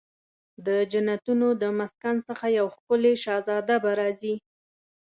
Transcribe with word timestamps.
د 0.65 0.67
جنتونو 0.91 1.47
د 1.61 1.63
مسکن 1.79 2.15
څخه 2.27 2.45
یو 2.59 2.67
ښکلې 2.75 3.13
شهزاده 3.23 3.75
به 3.83 3.91
راځي 3.99 4.35